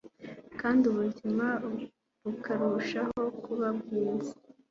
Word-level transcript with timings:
kandi 0.59 0.83
ubuzima 0.91 1.45
bukarushaho 2.23 3.21
kuba 3.43 3.67
bwiza. 3.79 4.33